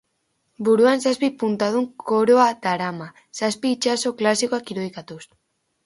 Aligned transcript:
Buruan 0.67 1.03
zazpi 1.03 1.29
puntadun 1.43 1.87
koroa 2.05 2.49
darama, 2.65 3.13
zazpi 3.43 3.77
itsaso 3.79 4.17
klasikoak 4.23 4.77
irudikatuz. 4.77 5.25